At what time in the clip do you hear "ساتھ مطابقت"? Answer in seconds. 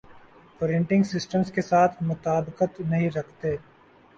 1.61-2.79